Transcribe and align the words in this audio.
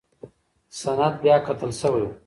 سند 0.81 1.13
بیاکتل 1.21 1.71
شوی 1.79 2.01
و. 2.05 2.09